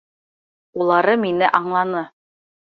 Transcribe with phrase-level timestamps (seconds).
[0.81, 2.05] Улары мине аңланы.